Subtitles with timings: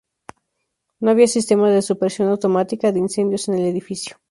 [0.99, 4.17] No había sistemas de supresión automática de incendios en el edificio.